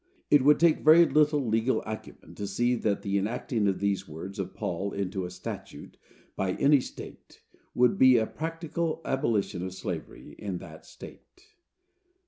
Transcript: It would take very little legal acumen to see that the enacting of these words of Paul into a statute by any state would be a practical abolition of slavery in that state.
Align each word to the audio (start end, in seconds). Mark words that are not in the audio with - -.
It 0.31 0.43
would 0.43 0.59
take 0.59 0.79
very 0.79 1.05
little 1.05 1.45
legal 1.47 1.83
acumen 1.85 2.33
to 2.33 2.47
see 2.47 2.73
that 2.73 3.03
the 3.03 3.19
enacting 3.19 3.67
of 3.67 3.79
these 3.79 4.07
words 4.07 4.39
of 4.39 4.55
Paul 4.55 4.93
into 4.93 5.25
a 5.25 5.29
statute 5.29 5.95
by 6.35 6.53
any 6.53 6.81
state 6.81 7.43
would 7.75 7.99
be 7.99 8.17
a 8.17 8.25
practical 8.25 9.01
abolition 9.05 9.63
of 9.63 9.75
slavery 9.75 10.35
in 10.39 10.57
that 10.57 10.87
state. 10.87 11.51